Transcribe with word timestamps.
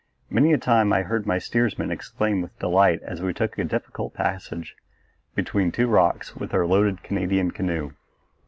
Many 0.31 0.51
a 0.51 0.57
time 0.57 0.91
I 0.91 1.03
heard 1.03 1.27
my 1.27 1.37
steersman 1.37 1.91
exclaim 1.91 2.41
with 2.41 2.57
delight 2.57 3.01
as 3.03 3.21
we 3.21 3.35
took 3.35 3.59
a 3.59 3.63
difficult 3.63 4.15
passage 4.15 4.75
between 5.35 5.71
two 5.71 5.85
rocks 5.85 6.35
with 6.35 6.55
our 6.55 6.65
loaded 6.65 7.03
Canadian 7.03 7.51
canoe. 7.51 7.91